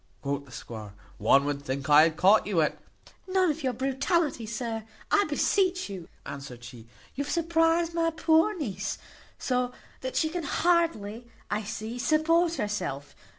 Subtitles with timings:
[0.23, 2.79] quoth the squire; "one would think I had caught you at"
[3.35, 6.87] "None of your brutality, sir, I beseech you," answered she.
[7.13, 8.97] "You have surprized my poor niece
[9.37, 13.13] so, that she can hardly, I see, support herself.